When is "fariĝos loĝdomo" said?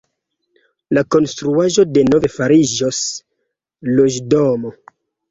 2.35-4.73